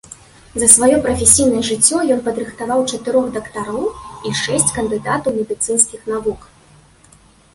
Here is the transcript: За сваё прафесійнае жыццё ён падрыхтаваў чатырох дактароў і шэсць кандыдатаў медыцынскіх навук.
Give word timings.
За 0.61 0.67
сваё 0.75 0.95
прафесійнае 1.03 1.59
жыццё 1.67 1.97
ён 2.13 2.23
падрыхтаваў 2.27 2.79
чатырох 2.95 3.27
дактароў 3.35 3.85
і 4.29 4.33
шэсць 4.41 4.73
кандыдатаў 4.77 5.37
медыцынскіх 5.43 6.01
навук. 6.13 6.39